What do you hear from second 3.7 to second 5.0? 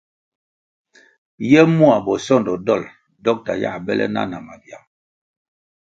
bele na na mabyang.